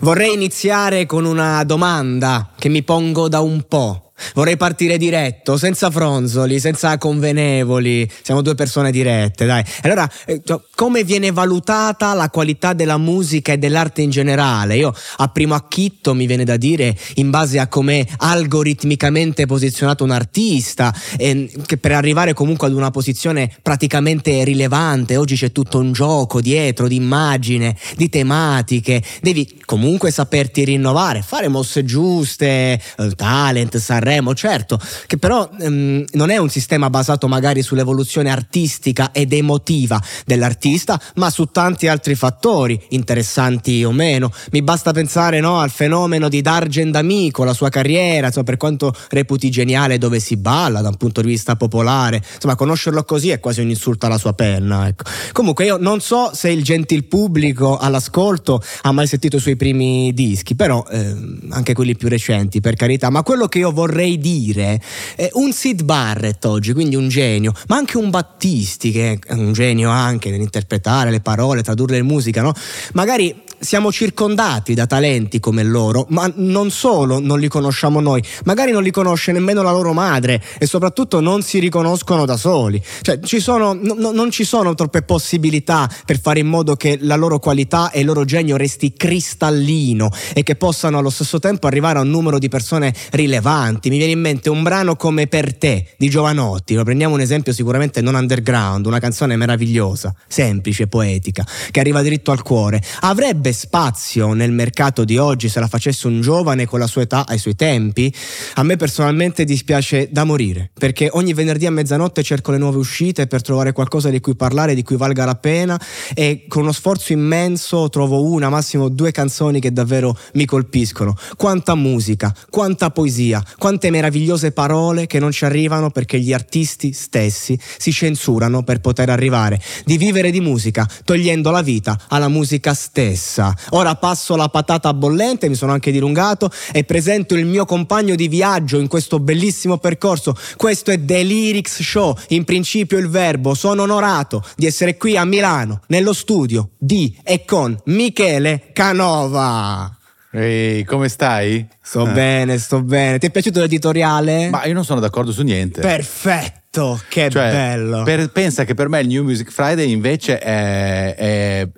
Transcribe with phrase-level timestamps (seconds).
[0.00, 4.09] Vorrei iniziare con una domanda che mi pongo da un po'.
[4.34, 8.10] Vorrei partire diretto, senza fronzoli, senza convenevoli.
[8.22, 9.64] Siamo due persone dirette, dai.
[9.82, 10.42] Allora, eh,
[10.74, 14.76] come viene valutata la qualità della musica e dell'arte in generale?
[14.76, 20.10] Io a primo acchitto mi viene da dire in base a come algoritmicamente posizionato un
[20.10, 25.92] artista, eh, che per arrivare comunque ad una posizione praticamente rilevante, oggi c'è tutto un
[25.92, 29.02] gioco dietro di immagine, di tematiche.
[29.20, 36.04] Devi comunque saperti rinnovare, fare mosse giuste, eh, talent, Sanremo Sanremo, certo, che però ehm,
[36.12, 42.16] non è un sistema basato magari sull'evoluzione artistica ed emotiva dell'artista, ma su tanti altri
[42.16, 44.32] fattori, interessanti o meno.
[44.50, 48.92] Mi basta pensare no, al fenomeno di Dargen D'Amico, la sua carriera, insomma, per quanto
[49.10, 53.38] reputi geniale dove si balla da un punto di vista popolare, insomma, conoscerlo così è
[53.38, 54.88] quasi un insulto alla sua penna.
[54.88, 55.04] Ecco.
[55.32, 60.12] Comunque io non so se il gentil pubblico all'ascolto ha mai sentito i suoi primi
[60.12, 64.18] dischi, però ehm, anche quelli più recenti, per carità, ma quello che io vorrei vorrei
[64.18, 64.80] dire
[65.16, 69.52] eh, un Sid Barrett oggi, quindi un genio, ma anche un Battisti che è un
[69.52, 72.52] genio anche nell'interpretare le parole, tradurle in musica, no?
[72.94, 78.72] Magari siamo circondati da talenti come loro, ma non solo non li conosciamo noi, magari
[78.72, 82.82] non li conosce nemmeno la loro madre e soprattutto non si riconoscono da soli.
[83.02, 87.16] Cioè, ci sono, no, non ci sono troppe possibilità per fare in modo che la
[87.16, 91.98] loro qualità e il loro genio resti cristallino e che possano allo stesso tempo arrivare
[91.98, 93.90] a un numero di persone rilevanti.
[93.90, 97.52] Mi viene in mente un brano come Per te di Giovanotti, lo prendiamo un esempio
[97.52, 102.82] sicuramente non underground, una canzone meravigliosa, semplice, poetica, che arriva dritto al cuore.
[103.00, 107.02] Avrebbe avrebbe spazio nel mercato di oggi se la facesse un giovane con la sua
[107.02, 108.12] età ai suoi tempi?
[108.54, 113.26] A me personalmente dispiace da morire, perché ogni venerdì a mezzanotte cerco le nuove uscite
[113.26, 115.80] per trovare qualcosa di cui parlare, di cui valga la pena
[116.14, 121.16] e con uno sforzo immenso trovo una, massimo due canzoni che davvero mi colpiscono.
[121.36, 127.58] Quanta musica, quanta poesia, quante meravigliose parole che non ci arrivano perché gli artisti stessi
[127.78, 133.39] si censurano per poter arrivare di vivere di musica, togliendo la vita alla musica stessa
[133.40, 133.54] pizza.
[133.70, 138.28] Ora passo la patata bollente, mi sono anche dilungato e presento il mio compagno di
[138.28, 140.36] viaggio in questo bellissimo percorso.
[140.56, 143.54] Questo è The Lyrics Show, in principio il verbo.
[143.54, 149.94] Sono onorato di essere qui a Milano, nello studio di e con Michele Canova.
[150.32, 151.66] Ehi, come stai?
[151.82, 152.12] Sto eh.
[152.12, 153.18] bene, sto bene.
[153.18, 154.48] Ti è piaciuto l'editoriale?
[154.48, 155.80] Ma io non sono d'accordo su niente.
[155.80, 158.04] Perfetto, che cioè, bello.
[158.04, 161.68] Per, pensa che per me il New Music Friday invece è, è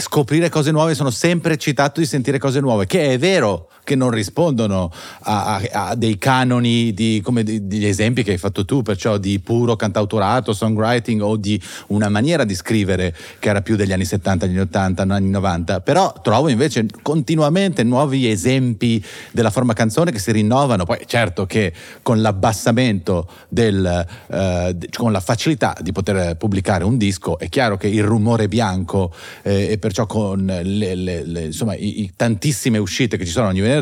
[0.00, 4.10] scoprire cose nuove, sono sempre eccitato di sentire cose nuove, che è vero che non
[4.10, 4.92] rispondono
[5.22, 9.40] a, a, a dei canoni di, come degli esempi che hai fatto tu, perciò di
[9.40, 14.44] puro cantautorato, songwriting o di una maniera di scrivere che era più degli anni 70,
[14.44, 20.30] anni 80, anni 90, però trovo invece continuamente nuovi esempi della forma canzone che si
[20.30, 26.96] rinnovano, poi certo che con l'abbassamento del, eh, con la facilità di poter pubblicare un
[26.96, 29.12] disco, è chiaro che il rumore bianco
[29.42, 33.32] eh, e per perciò con le, le, le, insomma, i, i, tantissime uscite che ci
[33.32, 33.77] sono ogni venerdì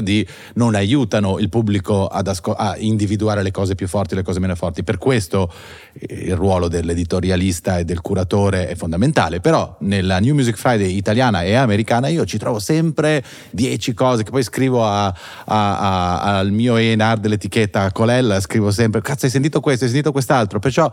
[0.55, 4.55] non aiutano il pubblico asco- a individuare le cose più forti e le cose meno
[4.55, 4.83] forti.
[4.83, 5.53] Per questo
[5.93, 11.43] eh, il ruolo dell'editorialista e del curatore è fondamentale, però nella New Music Friday italiana
[11.43, 15.15] e americana io ci trovo sempre dieci cose che poi scrivo a, a,
[15.45, 20.59] a, al mio ENAR dell'etichetta Colella, scrivo sempre, cazzo hai sentito questo, hai sentito quest'altro,
[20.59, 20.91] perciò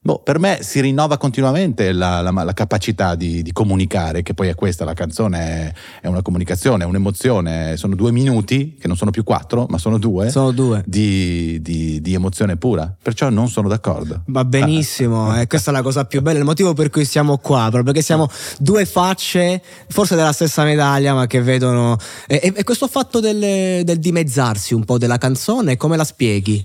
[0.00, 4.46] Boh, per me si rinnova continuamente la, la, la capacità di, di, comunicare, che poi
[4.46, 9.10] è questa, la canzone è, una comunicazione, è un'emozione, sono due minuti, che non sono
[9.10, 10.84] più quattro, ma sono due, sono due.
[10.86, 14.22] Di, di, di, emozione pura, perciò non sono d'accordo.
[14.26, 17.38] Va benissimo, e eh, questa è la cosa più bella, il motivo per cui siamo
[17.38, 21.96] qua, proprio perché siamo due facce, forse della stessa medaglia, ma che vedono...
[22.28, 26.64] E, e questo fatto del, del dimezzarsi un po' della canzone, come la spieghi?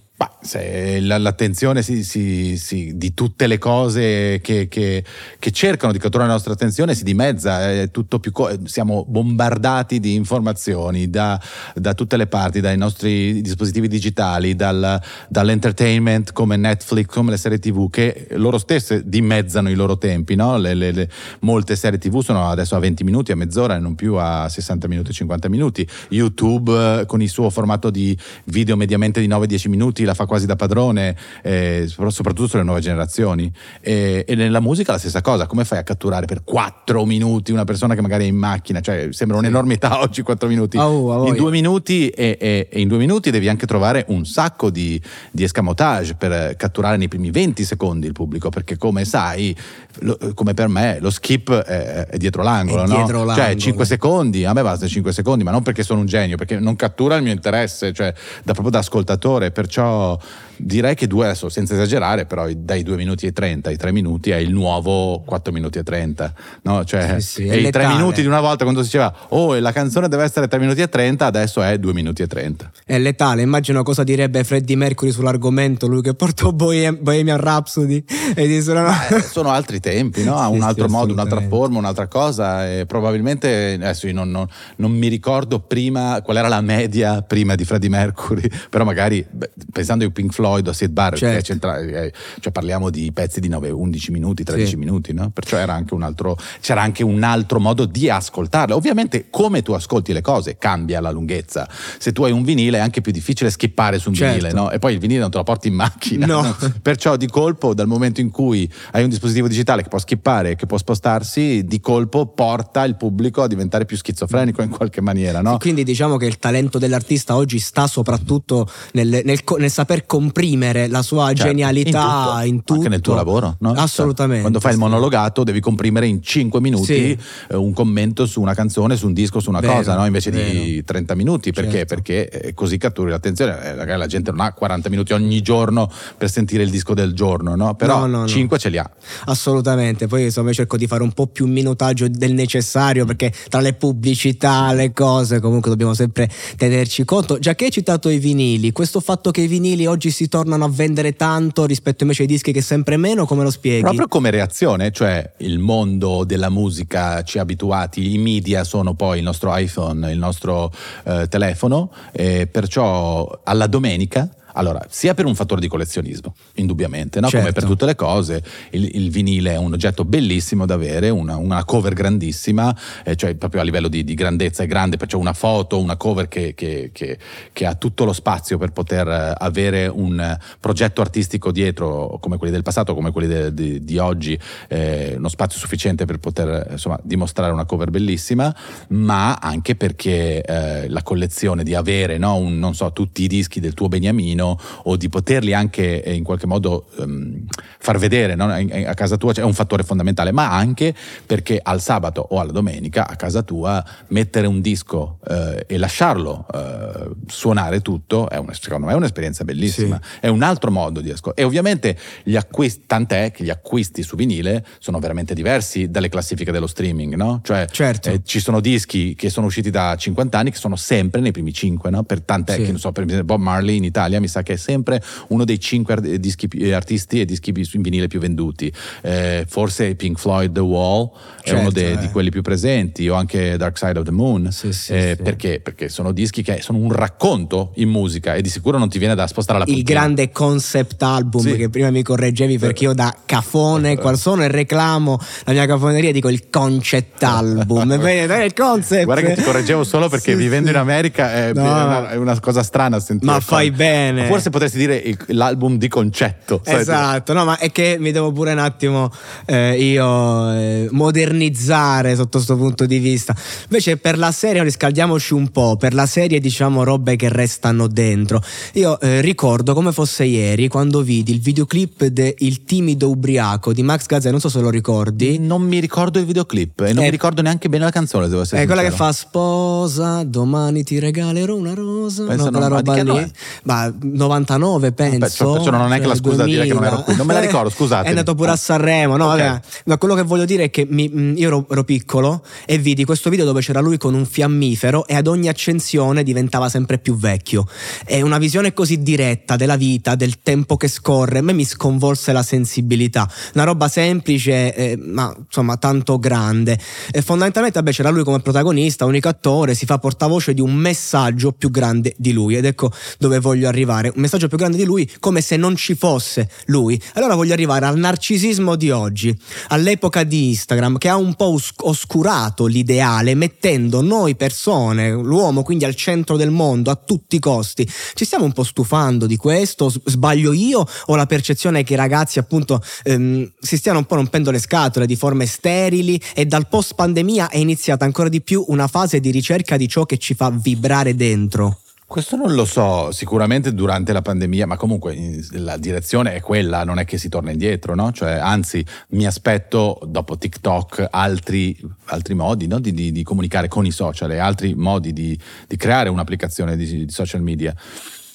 [0.99, 5.03] L'attenzione si, si, si, di tutte le cose che, che,
[5.39, 10.13] che, cercano di catturare la nostra attenzione si dimezza, è tutto co- siamo bombardati di
[10.13, 11.39] informazioni da,
[11.75, 17.59] da, tutte le parti, dai nostri dispositivi digitali, dal, dall'entertainment come Netflix, come le serie
[17.59, 20.35] tv, che loro stesse dimezzano i loro tempi.
[20.35, 20.57] No?
[20.57, 21.09] Le, le, le,
[21.41, 24.87] molte serie tv sono adesso a 20 minuti, a mezz'ora e non più a 60
[24.87, 25.87] minuti, 50 minuti.
[26.09, 30.45] YouTube eh, con il suo formato di video mediamente di 9-10 minuti la fa quasi
[30.45, 33.51] da padrone, eh, soprattutto sulle nuove generazioni.
[33.81, 37.65] E, e, nella musica la stessa cosa, come fai a catturare per 4 minuti una
[37.65, 38.80] persona che magari è in macchina?
[38.80, 40.77] Cioè, sembra un'enormità oggi 4 minuti.
[40.77, 44.25] Oh, oh, in due minuti e, e, e, in due minuti devi anche trovare un
[44.25, 45.01] sacco di,
[45.31, 49.56] di escamotage per catturare nei primi 20 secondi il pubblico, perché come sai,
[50.00, 52.95] lo, come per me, lo skip è, è dietro l'angolo, è no?
[52.95, 53.48] dietro l'angolo.
[53.48, 56.59] Cioè 5 secondi, a me basta 5 secondi, ma non perché sono un genio, perché
[56.59, 58.13] non cattura il mio interesse, cioè
[58.44, 60.19] da, proprio da ascoltatore, perciò Oh.
[60.57, 64.31] Direi che due, adesso senza esagerare, però dai 2 minuti e 30 ai 3 minuti
[64.31, 66.33] è il nuovo 4 minuti e 30,
[66.63, 66.83] no?
[66.83, 69.71] Cioè, sì, sì, e i 3 minuti di una volta quando si diceva oh la
[69.71, 72.71] canzone deve essere 3 minuti e 30, adesso è 2 minuti e 30.
[72.85, 78.03] È letale, immagino cosa direbbe Freddie Mercury sull'argomento, lui che portò Bohemian Rhapsody
[78.35, 78.83] e disse no.
[78.83, 80.41] Beh, sono altri tempi, no?
[80.53, 84.47] Sì, un altro modo, un'altra forma, un'altra cosa e probabilmente adesso io non, non,
[84.77, 89.51] non, mi ricordo prima qual era la media prima di Freddie Mercury, però magari beh,
[89.71, 91.36] pensando ai Pink Floyd Floyd o Sid Barrett, certo.
[91.36, 91.68] che è certo.
[91.68, 94.75] centrale, cioè parliamo di pezzi di 9, 11 minuti, 13 sì.
[94.75, 95.30] minuti, no?
[95.30, 98.74] perciò era anche un altro, c'era anche un altro modo di ascoltarle.
[98.74, 101.66] Ovviamente come tu ascolti le cose cambia la lunghezza.
[101.98, 104.36] Se tu hai un vinile è anche più difficile skippare su un certo.
[104.36, 104.69] vinile, no?
[104.69, 106.25] e poi il vinile non te lo porti in macchina.
[106.25, 106.42] No.
[106.42, 106.57] No?
[106.81, 110.66] Perciò di colpo, dal momento in cui hai un dispositivo digitale che può skippare, che
[110.66, 115.42] può spostarsi, di colpo porta il pubblico a diventare più schizofrenico in qualche maniera.
[115.42, 115.57] No?
[115.57, 120.88] Quindi diciamo che il talento dell'artista oggi sta soprattutto nel, nel, nel saper comprendere comprimere
[120.88, 122.74] la sua certo, genialità in tutto, in tutto.
[122.74, 123.71] Anche nel tuo lavoro, no?
[123.71, 124.41] Assolutamente.
[124.41, 124.77] Quando fai sì.
[124.77, 127.18] il monologato devi comprimere in 5 minuti sì.
[127.50, 130.06] Eh, un commento su una canzone, su un disco, su una vero, cosa, no?
[130.06, 130.50] invece vero.
[130.50, 131.51] di 30 minuti.
[131.51, 131.71] Perché?
[131.77, 131.94] Certo.
[131.94, 133.63] Perché eh, così catturi l'attenzione.
[133.63, 137.13] Eh, magari la gente non ha 40 minuti ogni giorno per sentire il disco del
[137.13, 137.75] giorno, no?
[137.75, 138.89] però no, 5 ce li ha.
[139.25, 140.07] Assolutamente.
[140.07, 144.74] Poi insomma cerco di fare un po' più minutaggio del necessario perché tra le pubblicità,
[144.74, 147.38] le cose, comunque dobbiamo sempre tenerci conto.
[147.38, 150.69] Già che hai citato i vinili, questo fatto che i vinili oggi si tornano a
[150.69, 153.81] vendere tanto rispetto invece ai dischi che sempre meno, come lo spieghi?
[153.81, 159.19] Proprio come reazione, cioè il mondo della musica ci ha abituati, i media sono poi
[159.19, 160.71] il nostro iPhone, il nostro
[161.03, 167.27] eh, telefono, e perciò alla domenica allora, sia per un fattore di collezionismo, indubbiamente, no?
[167.27, 167.45] certo.
[167.45, 171.38] come per tutte le cose, il, il, vinile è un oggetto bellissimo da avere, una,
[171.38, 175.33] una cover grandissima, eh, cioè proprio a livello di, di, grandezza è grande, perciò una
[175.33, 177.17] foto, una cover che, che, che,
[177.51, 182.54] che, ha tutto lo spazio per poter eh, avere un progetto artistico dietro, come quelli
[182.54, 184.37] del passato, come quelli de, de, di oggi,
[184.68, 188.56] eh, uno spazio sufficiente per poter insomma, dimostrare una cover bellissima,
[188.89, 192.35] ma anche perché eh, la collezione di avere, no?
[192.35, 196.14] Un, non so, tutti i dischi del tuo Beniamino, meno o di poterli anche eh,
[196.14, 197.45] in qualche modo um,
[197.80, 198.45] far vedere no?
[198.45, 200.94] a casa tua è un fattore fondamentale, ma anche
[201.26, 206.45] perché al sabato o alla domenica a casa tua mettere un disco eh, e lasciarlo
[206.54, 210.18] eh, suonare tutto è una, secondo me è un'esperienza bellissima, sì.
[210.21, 211.42] è un altro modo di ascoltare.
[211.42, 216.52] E ovviamente gli acquisti, tant'è che gli acquisti su vinile sono veramente diversi dalle classifiche
[216.52, 217.42] dello streaming, no?
[217.44, 218.09] Cioè certo.
[218.09, 221.54] eh, ci sono dischi che sono usciti da 50 anni che sono sempre nei primi
[221.54, 222.04] 5, no?
[222.04, 222.64] Per tant'è sì.
[222.64, 225.45] che non so, per esempio Bob Marley in Italia mi sa che è sempre uno
[225.45, 228.71] dei cinque art- dischi, artisti e dischi in vinile più venduti.
[229.02, 231.09] Eh, forse Pink Floyd The Wall
[231.42, 231.97] è Certo, uno de- eh.
[231.97, 234.52] di quelli più presenti, o anche Dark Side of the Moon.
[234.52, 235.23] Sì, sì, Eh, sì.
[235.23, 235.59] Perché?
[235.61, 239.16] Perché sono dischi che sono un racconto in musica e di sicuro non ti viene
[239.16, 239.99] da spostare la il puntina.
[239.99, 245.19] grande concept album che prima mi correggevi perché io da cafone qual sono e reclamo
[245.45, 247.92] la mia cafoneria dico il concept album
[248.44, 252.09] il concept Guarda che ti correggevo solo perché vivendo in America è, No, è una,
[252.11, 253.31] è una cosa strana sentire.
[253.31, 254.22] Ma fai con- bene.
[254.27, 256.61] Forse potresti dire il- l'album di concetto.
[256.63, 259.11] Esatto, no, ma è che mi devo pure un attimo
[259.45, 263.35] eh, io eh, modernizzare sotto questo punto di vista.
[263.63, 268.42] Invece per la serie riscaldiamoci un po', per la serie diciamo robe che restano dentro.
[268.73, 273.83] Io eh, ricordo come fosse ieri quando vidi il videoclip de Il timido ubriaco di
[273.83, 275.39] Max Gazzè, non so se lo ricordi.
[275.39, 278.42] Non mi ricordo il videoclip e non Eh, mi ricordo neanche bene la canzone, devo
[278.42, 282.23] essere È quella che fa sposa, domani ti regalerò una rosa.
[282.25, 283.31] Penso no, quella roba lì.
[283.63, 285.17] Ma 99 penso.
[285.19, 287.03] Perciò- perciò non è che la scusa a dire che non ero 2000.
[287.03, 287.15] qui.
[287.15, 288.05] Non me la ricordo, scusatemi.
[288.07, 289.17] È andato pure a Sanremo.
[289.17, 289.37] No, Ok.
[289.37, 289.61] vabbè.
[289.85, 293.03] Ma quello che voglio dire è che mi- mh, io ero, ero piccolo e vidi
[293.05, 297.17] questo video dove c'era lui con un fiammifero e ad ogni accensione diventava sempre più
[297.17, 297.65] vecchio.
[298.05, 301.39] È una visione così diretta della vita, del tempo che scorre.
[301.39, 303.29] A me mi sconvolse la sensibilità.
[303.55, 306.77] Una roba semplice, eh, ma insomma tanto grande.
[307.11, 311.51] E fondamentalmente, vabbè, c'era lui come protagonista, unico attore, si fa portavoce di un messaggio
[311.51, 312.55] più grande di lui.
[312.55, 314.03] Ed ecco dove voglio arrivare.
[314.14, 317.00] Un messaggio più grande di lui, come se non ci fosse lui.
[317.14, 319.36] Allora voglio arrivare al narcisismo di oggi,
[319.69, 325.86] all'epoca di Instagram, che ha un po' os- oscurato l'ideale, mettendo noi persone, l'uomo quindi
[325.86, 327.90] al centro del mondo a tutti i costi.
[328.14, 329.92] Ci stiamo un po' stufando di questo?
[330.06, 334.52] Sbaglio io o la percezione che i ragazzi appunto ehm, si stiano un po' rompendo
[334.52, 338.88] le scatole di forme sterili e dal post pandemia è iniziata ancora di più una
[338.88, 341.82] fase di ricerca di ciò che ci fa vibrare dentro.
[342.13, 345.17] Questo non lo so, sicuramente durante la pandemia, ma comunque
[345.53, 348.11] la direzione è quella, non è che si torna indietro, no?
[348.11, 351.75] Cioè, anzi, mi aspetto dopo TikTok altri,
[352.09, 352.77] altri modi no?
[352.77, 355.35] di, di- di comunicare con i social e altri modi di,
[355.67, 357.73] di creare un'applicazione di, social media.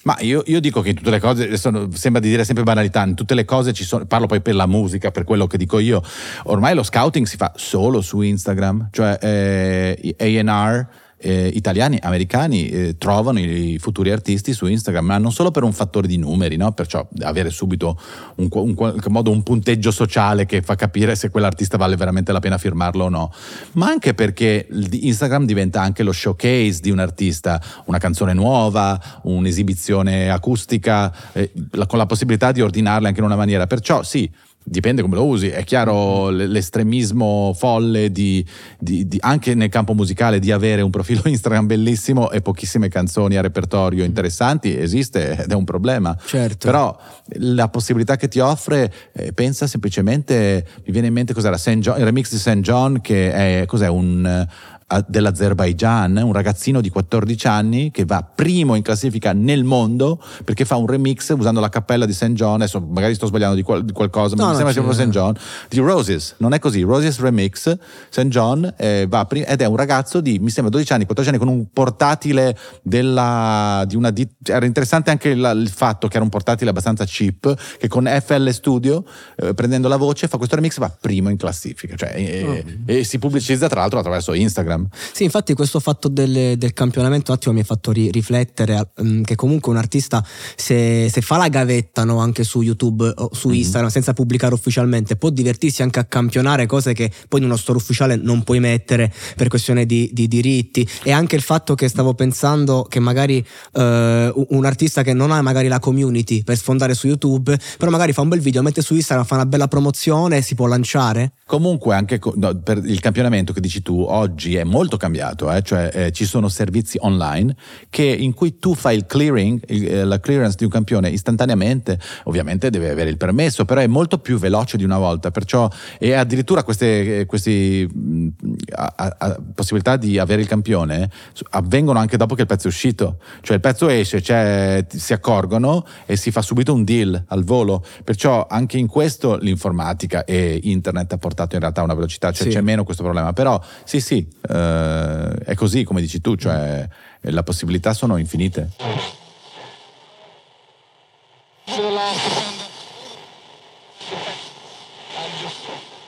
[0.02, 3.04] Ma io, io dico che in tutte le cose, adesso sembra di dire sempre banalità,
[3.04, 5.78] in tutte le cose ci sono, parlo poi per la musica, per quello che dico
[5.78, 6.02] io,
[6.46, 12.96] ormai lo scouting si fa solo su Instagram, cioè eh, A&R eh, italiani, americani eh,
[12.98, 16.56] trovano i, i futuri artisti su Instagram, ma non solo per un fattore di numeri,
[16.56, 16.72] no?
[16.72, 17.98] perciò avere subito
[18.36, 22.40] un, un qualche modo un punteggio sociale che fa capire se quell'artista vale veramente la
[22.40, 23.32] pena firmarlo o no,
[23.72, 30.30] ma anche perché Instagram diventa anche lo showcase di un artista, una canzone nuova, un'esibizione
[30.30, 33.66] acustica, eh, la- con la possibilità di ordinarla anche in una maniera.
[33.66, 34.30] Perciò sì,
[34.68, 35.48] dipende come lo usi.
[35.48, 38.44] È chiaro l- l'estremismo folle di,
[38.78, 43.36] di- di- anche nel campo musicale di avere un profilo Instagram bellissimo e pochissime canzoni
[43.36, 46.16] a repertorio interessanti esiste ed è un problema.
[46.24, 46.66] Certo.
[46.66, 46.96] Però
[47.38, 51.78] la possibilità che ti offre, eh, pensa semplicemente, mi viene in mente cos'era St.
[51.78, 52.60] John- il remix di St.
[52.60, 54.46] John che è cos'è un
[54.90, 60.64] eh, dell'Azerbaijan, un ragazzino di 14 anni che va primo in classifica nel mondo perché
[60.64, 62.32] fa un remix usando la cappella di St.
[62.32, 65.02] John, adesso magari sto sbagliando di, qual- di qualcosa, No, ma mi sembra sia proprio
[65.04, 65.08] St.
[65.08, 65.12] eh.
[65.18, 65.34] John,
[65.68, 67.76] di Roses, non è così, Roses Remix,
[68.08, 68.26] St.
[68.28, 71.44] John eh, va prim- ed è un ragazzo di, mi sembra 12 anni, 14 anni
[71.44, 76.24] con un portatile della, di una dit- era interessante anche la- il fatto che era
[76.24, 79.04] un portatile abbastanza cheap che con FL Studio
[79.36, 83.04] eh, prendendo la voce fa questo remix e va primo in classifica cioè, e, e
[83.04, 84.77] si pubblicizza tra l'altro attraverso Instagram
[85.12, 89.22] Sì, infatti questo fatto del, del campionamento un attimo mi ha fatto ri- riflettere mm,
[89.22, 90.24] che comunque un artista
[90.56, 95.16] se, se fa la gavetta no, anche su YouTube o su Instagram senza pubblicare ufficialmente
[95.16, 99.12] può divertirsi anche a campionare cose che poi in uno store ufficiale non puoi mettere
[99.36, 100.88] per questione di, di diritti.
[101.02, 105.40] E anche il fatto che stavo pensando che magari eh, un- artista che non ha
[105.40, 108.94] magari la community per sfondare su YouTube però magari fa un bel video, mette su
[108.94, 111.32] Instagram, fa una bella promozione e si può lanciare?
[111.46, 115.90] Comunque anche no, per il campionamento che dici tu oggi è molto cambiato, eh, cioè
[115.92, 117.54] eh, ci sono servizi online
[117.90, 121.98] che, in cui tu fai il clearing, il- eh, la clearance di un campione istantaneamente,
[122.24, 126.12] ovviamente deve avere il permesso, però è molto più veloce di una volta, perciò e
[126.12, 128.28] addirittura queste, eh, questi, mh,
[128.74, 131.10] a- a- a- possibilità di avere il campione
[131.50, 135.84] avvengono anche dopo che il pezzo è uscito, cioè il pezzo esce, cioè, si accorgono
[136.06, 141.12] e si fa subito un deal al volo, perciò anche in questo l'informatica e internet
[141.14, 142.52] ha portato in realtà una velocità, cioè Sì.
[142.54, 146.88] c'è meno questo problema, però sì sì, eh, è così come dici tu, cioè
[147.20, 148.70] eh, le possibilità sono infinite.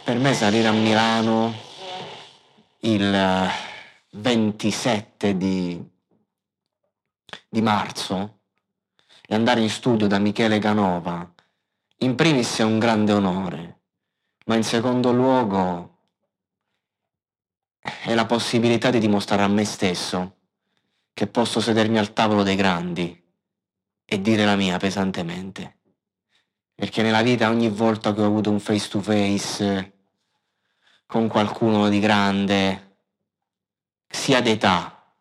[0.05, 1.55] Per me salire a Milano
[2.81, 3.49] il eh,
[4.13, 5.83] 27 di,
[7.49, 8.39] di marzo
[9.27, 11.33] e andare in studio da Michele Canova,
[11.99, 13.81] in primis è un grande onore,
[14.47, 15.99] ma in secondo luogo
[17.81, 20.37] è la possibilità di dimostrare a me stesso
[21.13, 23.21] che posso sedermi al tavolo dei grandi
[24.05, 25.79] e dire la mia pesantemente.
[26.75, 29.93] Perché nella vita ogni volta che ho avuto un face to face
[31.07, 32.97] con qualcuno di grande,
[34.09, 35.15] sia d'età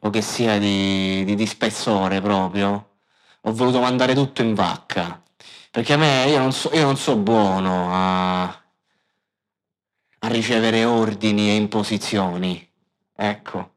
[0.00, 2.96] o che sia di, di, di spessore proprio,
[3.40, 5.22] ho voluto mandare tutto in vacca.
[5.70, 8.65] Perché a me io non so, io non so buono a,
[10.26, 12.68] a ricevere ordini e imposizioni.
[13.14, 13.74] Ecco.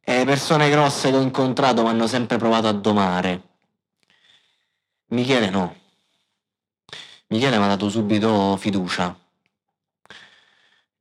[0.00, 3.50] E le persone grosse che ho incontrato mi hanno sempre provato a domare.
[5.06, 5.76] Michele no.
[7.28, 9.16] Michele mi ha dato subito fiducia.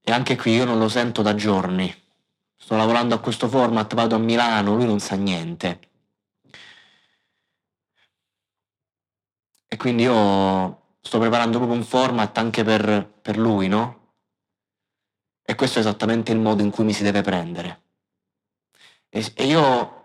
[0.03, 1.93] E anche qui io non lo sento da giorni.
[2.55, 5.79] Sto lavorando a questo format, vado a Milano, lui non sa niente.
[9.67, 14.00] E quindi io sto preparando proprio un format anche per, per lui, no?
[15.43, 17.81] E questo è esattamente il modo in cui mi si deve prendere.
[19.09, 20.01] E, e io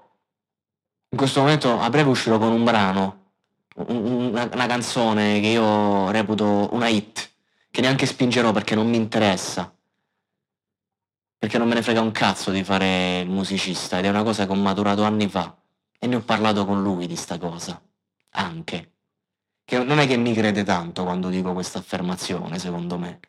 [1.09, 3.25] in questo momento a breve uscirò con un brano,
[3.77, 7.31] una, una canzone che io reputo una hit,
[7.71, 9.73] che neanche spingerò perché non mi interessa.
[11.39, 14.47] Perché non me ne frega un cazzo di fare il musicista ed è una cosa
[14.47, 15.57] che ho maturato anni fa.
[15.99, 17.81] E ne ho parlato con lui di sta cosa.
[18.31, 18.93] Anche.
[19.65, 23.21] Che non è che mi crede tanto quando dico questa affermazione, secondo me.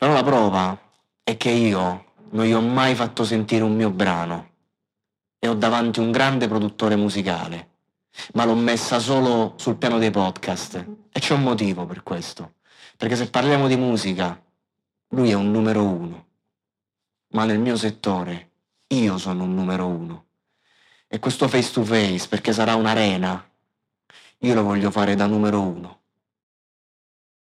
[0.00, 0.80] Però la prova
[1.22, 4.52] è che io non gli ho mai fatto sentire un mio brano
[5.38, 7.72] e ho davanti un grande produttore musicale,
[8.32, 12.54] ma l'ho messa solo sul piano dei podcast e c'è un motivo per questo,
[12.96, 14.42] perché se parliamo di musica,
[15.08, 16.26] lui è un numero uno,
[17.32, 18.52] ma nel mio settore
[18.86, 20.24] io sono un numero uno.
[21.08, 23.50] E questo face to face, perché sarà un'arena,
[24.38, 25.99] io lo voglio fare da numero uno.